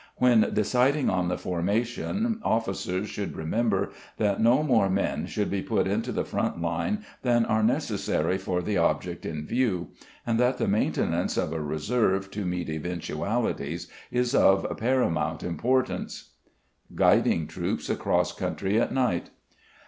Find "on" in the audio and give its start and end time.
1.11-1.27